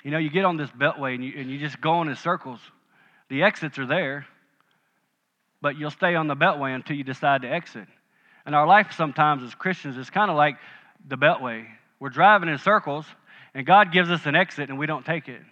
[0.07, 2.61] You know, you get on this beltway and you, and you just go in circles.
[3.29, 4.25] The exits are there,
[5.61, 7.89] but you'll stay on the beltway until you decide to exit.
[8.45, 10.59] And our life sometimes as Christians is kind of like
[11.09, 11.67] the beltway.
[11.99, 13.05] We're driving in circles,
[13.53, 15.43] and God gives us an exit, and we don't take it.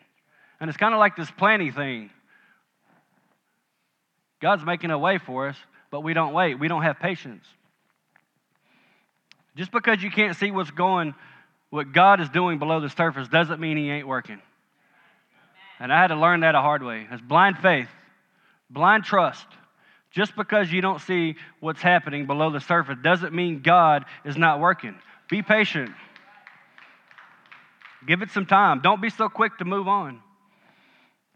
[0.61, 2.11] And it's kind of like this planning thing.
[4.41, 5.57] God's making a way for us,
[5.91, 6.61] but we don't wait.
[6.61, 7.45] We don't have patience.
[9.57, 11.17] Just because you can't see what's going
[11.75, 14.41] what God is doing below the surface doesn't mean He ain't working.
[15.81, 17.05] And I had to learn that a hard way.
[17.11, 17.89] It's blind faith,
[18.71, 19.45] blind trust.
[20.13, 24.61] Just because you don't see what's happening below the surface doesn't mean God is not
[24.61, 24.95] working.
[25.29, 25.91] Be patient.
[28.07, 28.81] Give it some time.
[28.81, 30.21] Don't be so quick to move on.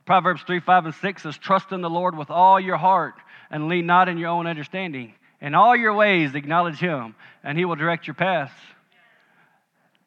[0.07, 3.15] Proverbs 3, 5, and 6 says, Trust in the Lord with all your heart
[3.51, 5.15] and lean not in your own understanding.
[5.41, 8.55] In all your ways, acknowledge Him, and He will direct your paths.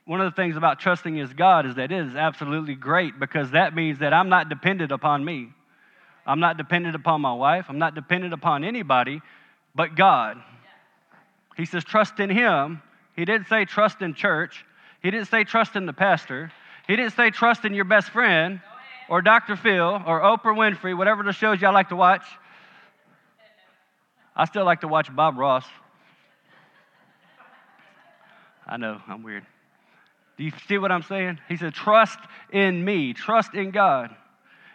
[0.06, 3.52] One of the things about trusting is God is that it is absolutely great because
[3.52, 5.50] that means that I'm not dependent upon me.
[6.26, 7.66] I'm not dependent upon my wife.
[7.70, 9.22] I'm not dependent upon anybody
[9.76, 10.38] but God.
[11.58, 12.82] He says, trust in Him.
[13.16, 14.66] He didn't say trust in church.
[15.02, 16.52] He didn't say trust in the pastor.
[16.88, 18.62] He didn't say trust in your best friend
[19.10, 19.56] or Dr.
[19.56, 22.24] Phil or Oprah Winfrey, whatever the shows y'all like to watch.
[24.36, 25.66] I still like to watch Bob Ross.
[28.66, 29.46] I know, I'm weird.
[30.42, 31.38] Do you see what I'm saying?
[31.48, 32.18] He said, Trust
[32.52, 34.10] in me, trust in God.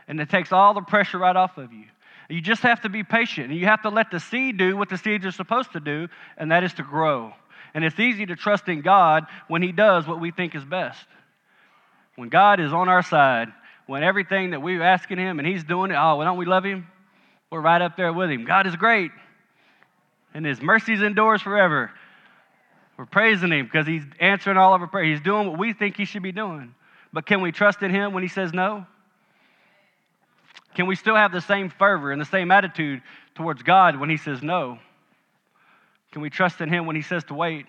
[0.07, 1.87] And it takes all the pressure right off of you.
[2.31, 4.89] You just have to be patient and you have to let the seed do what
[4.89, 7.33] the seeds are supposed to do, and that is to grow.
[7.75, 11.05] And it's easy to trust in God when He does what we think is best.
[12.15, 13.49] When God is on our side,
[13.89, 16.65] when everything that we're asking Him and He's doing it, oh, well, don't we love
[16.65, 16.87] Him?
[17.51, 18.45] We're right up there with Him.
[18.45, 19.11] God is great,
[20.33, 21.91] and His mercies endures forever.
[22.97, 25.19] We're praising Him because He's answering all of our prayers.
[25.19, 26.75] He's doing what we think He should be doing.
[27.13, 28.87] But can we trust in Him when He says no?
[30.75, 33.03] Can we still have the same fervor and the same attitude
[33.35, 34.79] towards God when He says no?
[36.13, 37.67] Can we trust in Him when He says to wait?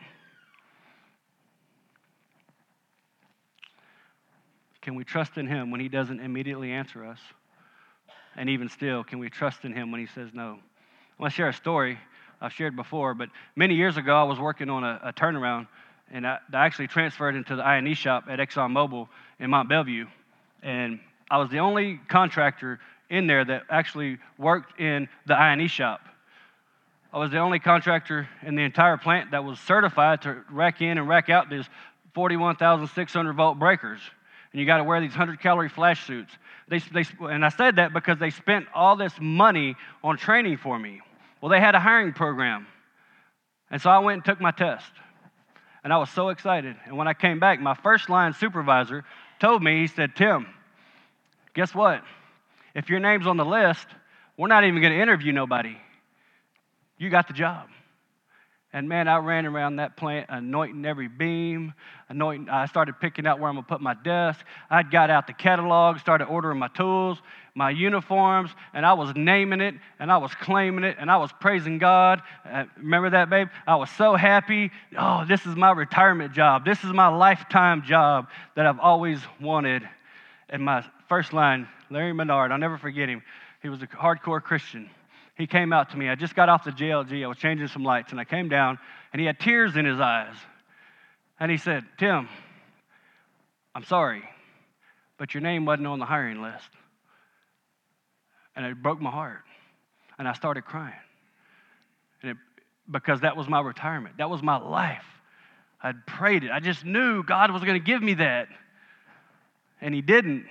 [4.81, 7.19] Can we trust in Him when He doesn't immediately answer us?
[8.37, 10.59] And even still, can we trust in Him when He says no?
[11.19, 11.97] I want to share a story
[12.39, 15.67] I've shared before, but many years ago, I was working on a, a turnaround,
[16.11, 19.07] and I, I, actually transferred into the I&E shop at ExxonMobil
[19.39, 20.07] in Mont Belvieu.
[20.61, 26.01] And I was the only contractor in there that actually worked in the I&E shop.
[27.11, 30.97] I was the only contractor in the entire plant that was certified to rack in
[30.97, 31.65] and rack out these
[32.13, 34.01] 41,600 volt breakers.
[34.51, 36.31] And you got to wear these 100 calorie flash suits.
[36.67, 40.77] They, they, and I said that because they spent all this money on training for
[40.77, 41.01] me.
[41.41, 42.67] Well, they had a hiring program.
[43.69, 44.91] And so I went and took my test.
[45.83, 46.75] And I was so excited.
[46.85, 49.03] And when I came back, my first line supervisor
[49.39, 50.47] told me, he said, Tim,
[51.53, 52.01] guess what?
[52.75, 53.87] If your name's on the list,
[54.37, 55.77] we're not even going to interview nobody.
[56.97, 57.67] You got the job.
[58.77, 61.73] And man, I ran around that plant anointing every beam.
[62.09, 64.45] Anointing, I started picking out where I'm gonna put my desk.
[64.69, 67.17] I got out the catalog, started ordering my tools,
[67.55, 71.31] my uniforms, and I was naming it and I was claiming it and I was
[71.39, 72.21] praising God.
[72.45, 73.47] Uh, remember that, babe?
[73.65, 74.69] I was so happy.
[74.95, 76.63] Oh, this is my retirement job.
[76.63, 79.89] This is my lifetime job that I've always wanted.
[80.49, 83.23] And my first line, Larry Menard, I'll never forget him.
[83.63, 84.87] He was a hardcore Christian.
[85.37, 86.09] He came out to me.
[86.09, 87.23] I just got off the JLG.
[87.23, 88.79] I was changing some lights, and I came down,
[89.13, 90.35] and he had tears in his eyes.
[91.39, 92.27] And he said, Tim,
[93.75, 94.23] I'm sorry,
[95.17, 96.69] but your name wasn't on the hiring list.
[98.55, 99.43] And it broke my heart.
[100.17, 100.95] And I started crying.
[102.23, 102.37] And it,
[102.89, 105.05] because that was my retirement, that was my life.
[105.81, 106.49] I'd prayed it.
[106.51, 108.47] I just knew God was going to give me that
[109.79, 110.45] and he didn't.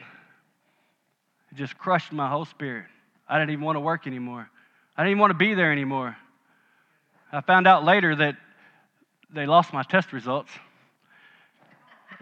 [1.51, 2.87] It just crushed my whole spirit.
[3.29, 4.49] I didn't even want to work anymore.
[4.97, 6.17] I didn't even want to be there anymore.
[7.31, 8.37] I found out later that
[9.29, 10.51] they lost my test results.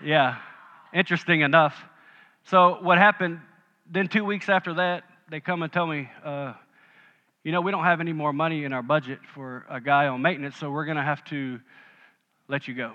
[0.03, 0.39] Yeah,
[0.93, 1.77] interesting enough.
[2.45, 3.41] So, what happened
[3.89, 6.55] then, two weeks after that, they come and tell me, uh,
[7.45, 10.21] you know, we don't have any more money in our budget for a guy on
[10.21, 11.61] maintenance, so we're going to have to
[12.49, 12.93] let you go.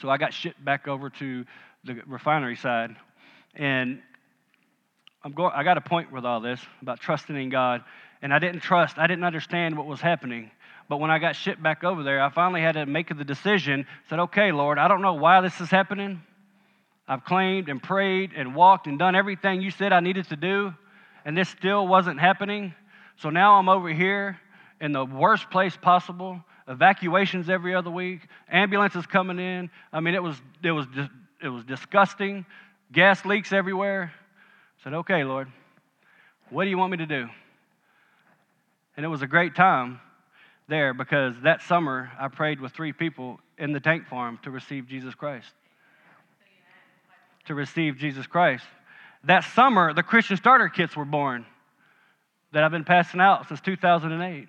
[0.00, 1.44] So, I got shipped back over to
[1.82, 2.94] the refinery side.
[3.56, 4.00] And
[5.24, 7.82] I'm going, I got a point with all this about trusting in God.
[8.22, 10.50] And I didn't trust, I didn't understand what was happening.
[10.88, 13.86] But when I got shipped back over there, I finally had to make the decision,
[14.08, 16.22] said, okay, Lord, I don't know why this is happening.
[17.08, 20.74] I've claimed and prayed and walked and done everything you said I needed to do,
[21.24, 22.74] and this still wasn't happening.
[23.16, 24.38] So now I'm over here
[24.80, 29.70] in the worst place possible, evacuations every other week, ambulances coming in.
[29.92, 30.86] I mean, it was, it was
[31.42, 32.44] it was disgusting,
[32.92, 34.12] gas leaks everywhere.
[34.80, 35.48] I said, okay, Lord,
[36.50, 37.28] what do you want me to do?
[39.00, 39.98] And it was a great time
[40.68, 44.88] there because that summer I prayed with three people in the tank farm to receive
[44.88, 45.46] Jesus Christ.
[47.46, 48.62] To receive Jesus Christ.
[49.24, 51.46] That summer, the Christian starter kits were born
[52.52, 54.48] that I've been passing out since 2008.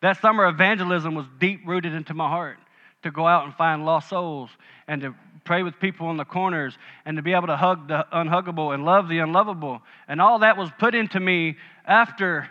[0.00, 2.56] That summer, evangelism was deep rooted into my heart
[3.02, 4.48] to go out and find lost souls
[4.88, 5.14] and to
[5.44, 8.86] pray with people in the corners, and to be able to hug the unhuggable and
[8.86, 9.82] love the unlovable.
[10.08, 12.48] And all that was put into me after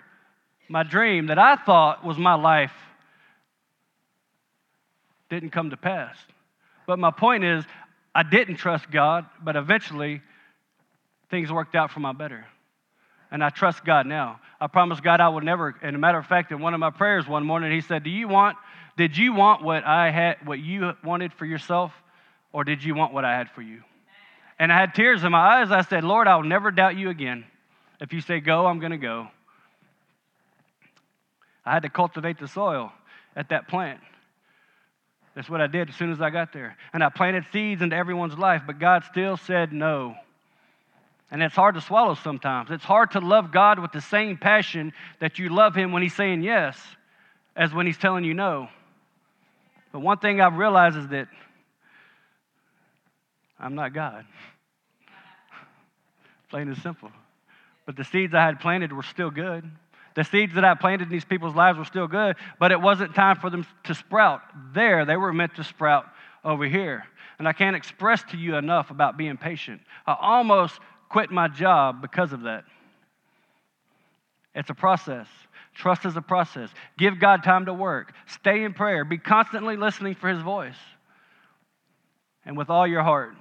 [0.67, 2.73] my dream that I thought was my life
[5.29, 6.15] didn't come to pass.
[6.87, 7.65] But my point is,
[8.13, 10.21] I didn't trust God, but eventually
[11.29, 12.45] things worked out for my better.
[13.31, 14.39] And I trust God now.
[14.61, 15.75] I promise God I will never.
[15.81, 18.09] And a matter of fact, in one of my prayers one morning, He said, Do
[18.09, 18.57] you want,
[18.97, 21.91] did you want what I had, what you wanted for yourself,
[22.53, 23.81] or did you want what I had for you?
[24.57, 25.71] And I had tears in my eyes.
[25.71, 27.45] I said, Lord, I'll never doubt you again.
[27.99, 29.27] If you say go, I'm going to go.
[31.65, 32.91] I had to cultivate the soil
[33.35, 33.99] at that plant.
[35.35, 36.77] That's what I did as soon as I got there.
[36.93, 40.15] And I planted seeds into everyone's life, but God still said no.
[41.29, 42.71] And it's hard to swallow sometimes.
[42.71, 46.15] It's hard to love God with the same passion that you love Him when He's
[46.15, 46.79] saying yes
[47.55, 48.69] as when He's telling you no.
[49.91, 51.27] But one thing I've realized is that
[53.59, 54.25] I'm not God.
[56.49, 57.11] Plain and simple.
[57.85, 59.69] But the seeds I had planted were still good.
[60.15, 63.13] The seeds that I planted in these people's lives were still good, but it wasn't
[63.13, 64.41] time for them to sprout
[64.73, 65.05] there.
[65.05, 66.05] They were meant to sprout
[66.43, 67.03] over here.
[67.37, 69.81] And I can't express to you enough about being patient.
[70.07, 72.63] I almost quit my job because of that.
[74.55, 75.27] It's a process.
[75.73, 76.69] Trust is a process.
[76.97, 78.13] Give God time to work.
[78.27, 79.03] Stay in prayer.
[79.03, 80.77] Be constantly listening for His voice.
[82.45, 83.35] And with all your heart.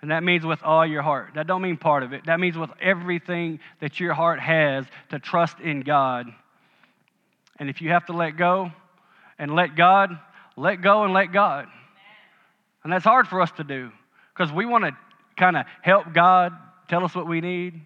[0.00, 1.30] And that means with all your heart.
[1.34, 2.26] That don't mean part of it.
[2.26, 6.26] That means with everything that your heart has to trust in God.
[7.58, 8.70] And if you have to let go
[9.38, 10.16] and let God,
[10.56, 11.66] let go and let God.
[12.84, 13.90] And that's hard for us to do
[14.32, 14.92] because we want to
[15.36, 16.52] kind of help God
[16.88, 17.80] tell us what we need.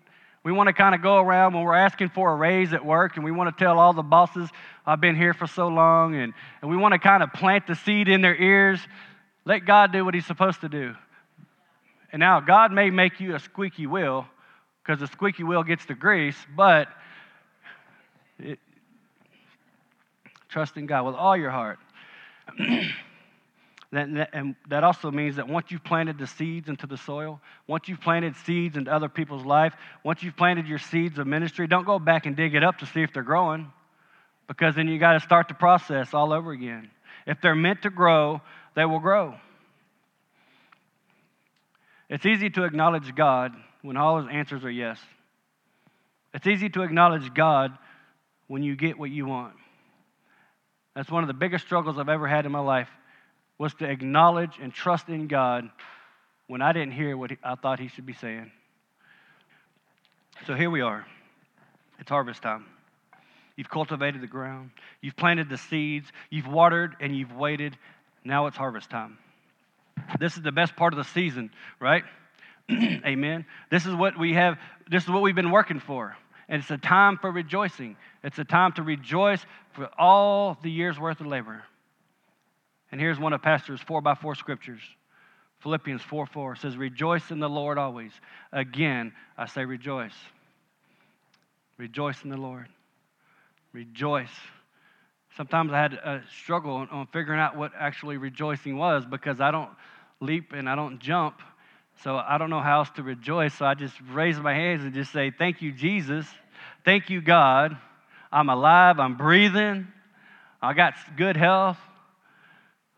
[0.44, 3.16] We want to kind of go around when we're asking for a raise at work
[3.16, 4.50] and we want to tell all the bosses,
[4.84, 7.76] I've been here for so long, and, and we want to kind of plant the
[7.76, 8.80] seed in their ears.
[9.44, 10.94] Let God do what He's supposed to do.
[12.12, 14.26] And now, God may make you a squeaky wheel
[14.82, 16.88] because the squeaky wheel gets the grease, but
[18.38, 18.58] it,
[20.48, 21.78] trust in God with all your heart.
[23.92, 28.00] and that also means that once you've planted the seeds into the soil, once you've
[28.00, 31.98] planted seeds into other people's life, once you've planted your seeds of ministry, don't go
[31.98, 33.70] back and dig it up to see if they're growing
[34.48, 36.90] because then you got to start the process all over again.
[37.26, 38.42] If they're meant to grow,
[38.74, 39.34] they will grow.
[42.12, 44.98] It's easy to acknowledge God when all his answers are yes.
[46.34, 47.72] It's easy to acknowledge God
[48.48, 49.54] when you get what you want.
[50.94, 52.90] That's one of the biggest struggles I've ever had in my life
[53.56, 55.70] was to acknowledge and trust in God
[56.48, 58.52] when I didn't hear what I thought he should be saying.
[60.46, 61.06] So here we are.
[61.98, 62.66] It's harvest time.
[63.56, 67.78] You've cultivated the ground, you've planted the seeds, you've watered, and you've waited.
[68.22, 69.16] Now it's harvest time.
[70.18, 71.50] This is the best part of the season,
[71.80, 72.05] right?
[72.70, 73.44] Amen.
[73.70, 74.59] This is what we have,
[74.90, 76.16] this is what we've been working for.
[76.48, 77.96] And it's a time for rejoicing.
[78.22, 81.62] It's a time to rejoice for all the year's worth of labor.
[82.90, 84.82] And here's one of Pastor's four by four scriptures.
[85.62, 88.11] Philippians 4 4 says, Rejoice in the Lord always.
[88.53, 90.14] Again, I say rejoice.
[91.78, 92.66] Rejoice in the Lord.
[93.72, 94.32] Rejoice.
[95.36, 99.50] Sometimes I had a struggle on, on figuring out what actually rejoicing was because I
[99.50, 99.70] don't
[100.22, 101.40] leap and I don't jump.
[102.02, 103.54] So I don't know how else to rejoice.
[103.54, 106.26] So I just raise my hands and just say, Thank you, Jesus.
[106.84, 107.76] Thank you, God.
[108.30, 108.98] I'm alive.
[108.98, 109.86] I'm breathing.
[110.60, 111.78] I got good health.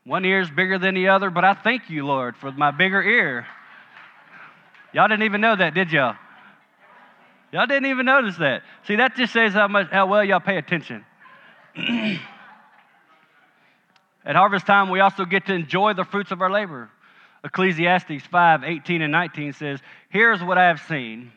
[0.05, 3.03] One ear is bigger than the other, but I thank you, Lord, for my bigger
[3.03, 3.47] ear.
[4.93, 6.15] Y'all didn't even know that, did y'all?
[7.53, 8.63] Y'all didn't even notice that.
[8.87, 11.05] See, that just says how much how well y'all pay attention.
[14.25, 16.91] At harvest time, we also get to enjoy the fruits of our labor.
[17.45, 21.31] Ecclesiastes 5 18 and 19 says, Here's what I have seen.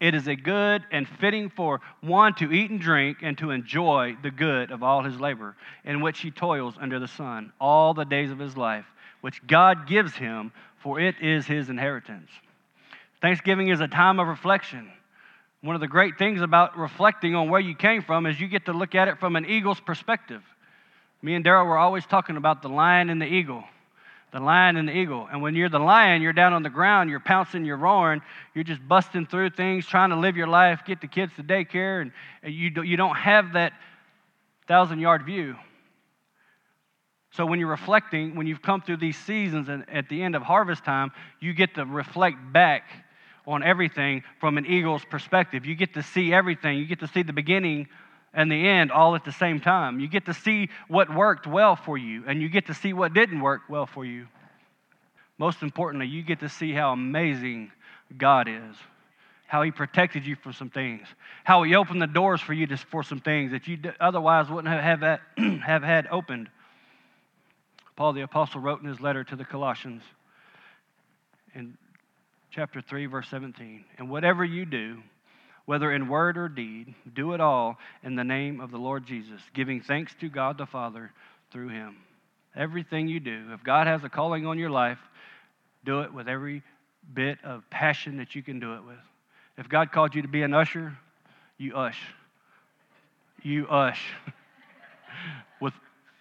[0.00, 4.16] It is a good and fitting for one to eat and drink and to enjoy
[4.22, 8.04] the good of all his labor, in which he toils under the sun all the
[8.04, 8.84] days of his life,
[9.22, 12.30] which God gives him, for it is his inheritance.
[13.22, 14.90] Thanksgiving is a time of reflection.
[15.62, 18.66] One of the great things about reflecting on where you came from is you get
[18.66, 20.42] to look at it from an eagle's perspective.
[21.22, 23.64] Me and Daryl were always talking about the lion and the eagle.
[24.32, 25.28] The lion and the eagle.
[25.30, 28.20] And when you're the lion, you're down on the ground, you're pouncing, you're roaring,
[28.54, 32.02] you're just busting through things, trying to live your life, get the kids to daycare,
[32.02, 32.12] and
[32.42, 33.72] you, do, you don't have that
[34.66, 35.56] thousand yard view.
[37.30, 40.42] So when you're reflecting, when you've come through these seasons and at the end of
[40.42, 42.84] harvest time, you get to reflect back
[43.46, 45.66] on everything from an eagle's perspective.
[45.66, 46.78] You get to see everything.
[46.78, 47.88] You get to see the beginning
[48.36, 49.98] and the end all at the same time.
[49.98, 53.14] You get to see what worked well for you, and you get to see what
[53.14, 54.28] didn't work well for you.
[55.38, 57.72] Most importantly, you get to see how amazing
[58.16, 58.76] God is,
[59.46, 61.08] how He protected you from some things,
[61.44, 64.72] how He opened the doors for you to, for some things that you otherwise wouldn't
[64.72, 65.20] have, have,
[65.62, 66.50] have had opened.
[67.96, 70.02] Paul the Apostle wrote in his letter to the Colossians
[71.54, 71.78] in
[72.50, 73.82] chapter 3, verse 17.
[73.96, 74.98] And whatever you do,
[75.66, 79.40] whether in word or deed, do it all in the name of the Lord Jesus,
[79.52, 81.12] giving thanks to God the Father
[81.50, 81.96] through him.
[82.54, 84.98] Everything you do, if God has a calling on your life,
[85.84, 86.62] do it with every
[87.12, 88.96] bit of passion that you can do it with.
[89.58, 90.96] If God called you to be an usher,
[91.58, 92.00] you ush.
[93.42, 94.02] You ush
[95.60, 95.74] with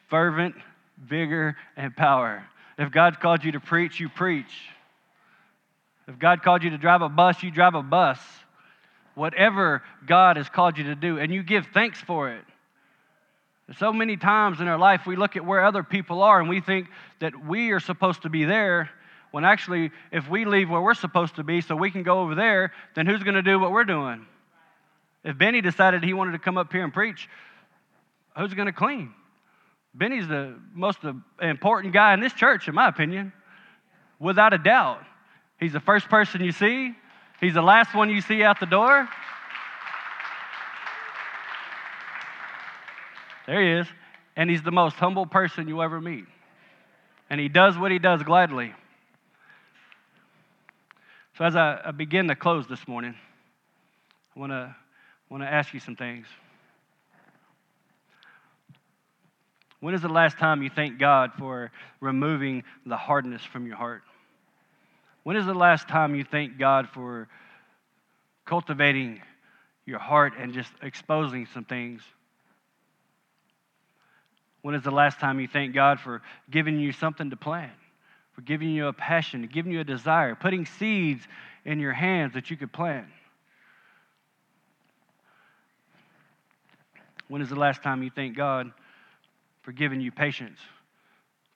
[0.09, 0.55] fervent
[0.97, 2.43] vigor and power.
[2.77, 4.69] If God called you to preach, you preach.
[6.07, 8.19] If God called you to drive a bus, you drive a bus
[9.15, 12.43] whatever God has called you to do, and you give thanks for it.
[13.79, 16.61] So many times in our life, we look at where other people are and we
[16.61, 16.87] think
[17.19, 18.91] that we are supposed to be there,
[19.31, 22.35] when actually, if we leave where we're supposed to be so we can go over
[22.35, 24.25] there, then who's going to do what we're doing?
[25.23, 27.27] If Benny decided he wanted to come up here and preach,
[28.37, 29.13] who's going to clean?
[29.93, 33.33] Benny's the most uh, important guy in this church, in my opinion,
[34.19, 35.01] without a doubt.
[35.59, 36.93] He's the first person you see,
[37.45, 39.07] He's the last one you see out the door.
[43.45, 43.87] There he is.
[44.35, 46.25] And he's the most humble person you ever meet.
[47.29, 48.73] And he does what he does gladly.
[51.37, 53.13] So, as I, I begin to close this morning,
[54.35, 54.75] I want to
[55.29, 56.25] want to ask you some things.
[59.81, 64.01] When is the last time you thanked God for removing the hardness from your heart?
[65.25, 67.27] When is the last time you thanked God for
[68.45, 69.23] cultivating
[69.83, 72.03] your heart and just exposing some things?
[74.61, 76.21] When is the last time you thanked God for
[76.51, 77.71] giving you something to plant,
[78.33, 81.27] for giving you a passion, giving you a desire, putting seeds
[81.65, 83.07] in your hands that you could plant?
[87.29, 88.71] When is the last time you thanked God
[89.63, 90.59] for giving you patience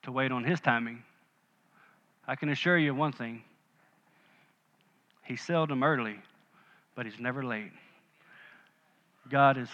[0.02, 1.04] to wait on His timing?
[2.28, 3.44] I can assure you one thing
[5.30, 6.16] He's seldom early,
[6.96, 7.72] but he's never late.
[9.30, 9.70] God is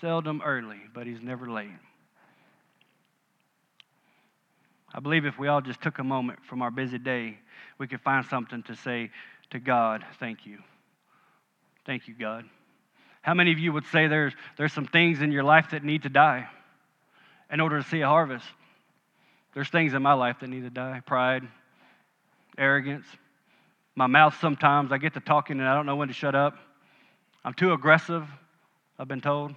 [0.00, 1.68] seldom early, but he's never late.
[4.94, 7.38] I believe if we all just took a moment from our busy day,
[7.76, 9.10] we could find something to say
[9.50, 10.60] to God, thank you.
[11.84, 12.46] Thank you, God.
[13.20, 16.04] How many of you would say there's, there's some things in your life that need
[16.04, 16.48] to die
[17.52, 18.46] in order to see a harvest?
[19.52, 21.46] There's things in my life that need to die pride,
[22.56, 23.04] arrogance,
[23.96, 24.92] my mouth sometimes.
[24.92, 26.56] I get to talking and I don't know when to shut up.
[27.44, 28.26] I'm too aggressive,
[28.98, 29.54] I've been told.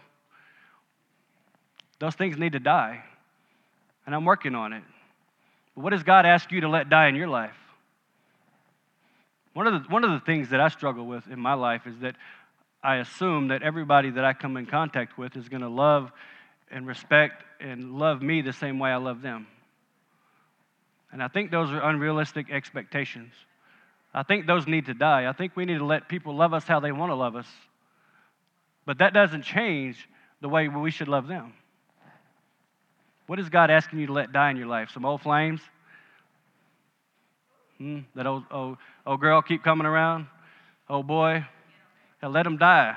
[2.00, 3.04] Those things need to die,
[4.06, 4.84] and I'm working on it.
[5.76, 7.56] But what does God ask you to let die in your life?
[9.54, 11.98] One of, the, one of the things that I struggle with in my life is
[12.00, 12.16] that
[12.82, 16.12] I assume that everybody that I come in contact with is going to love
[16.72, 19.48] and respect and love me the same way I love them.
[21.12, 23.34] And I think those are unrealistic expectations.
[24.14, 25.30] I think those need to die.
[25.30, 27.48] I think we need to let people love us how they want to love us.
[28.86, 30.08] But that doesn't change
[30.42, 31.54] the way we should love them.
[33.28, 34.90] What is God asking you to let die in your life?
[34.92, 35.62] Some old flames?
[37.78, 38.00] Hmm?
[38.16, 40.26] That old, old, old girl keep coming around?
[40.90, 41.46] Old boy?
[42.20, 42.96] Hell, let them die.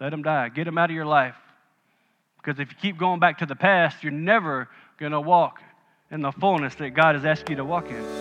[0.00, 0.48] Let them die.
[0.48, 1.36] Get them out of your life.
[2.38, 5.60] Because if you keep going back to the past, you're never going to walk
[6.10, 8.19] in the fullness that God has asked you to walk in.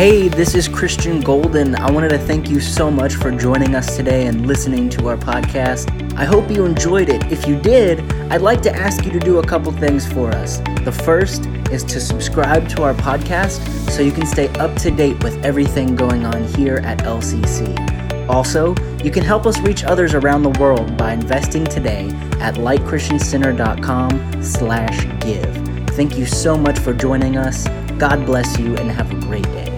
[0.00, 1.74] Hey, this is Christian Golden.
[1.74, 5.18] I wanted to thank you so much for joining us today and listening to our
[5.18, 5.90] podcast.
[6.16, 7.30] I hope you enjoyed it.
[7.30, 10.60] If you did, I'd like to ask you to do a couple things for us.
[10.86, 15.22] The first is to subscribe to our podcast so you can stay up to date
[15.22, 18.26] with everything going on here at LCC.
[18.26, 18.74] Also,
[19.04, 22.08] you can help us reach others around the world by investing today
[22.40, 25.54] at lightchristiancenter.com slash give.
[25.90, 27.68] Thank you so much for joining us.
[27.98, 29.69] God bless you and have a great day.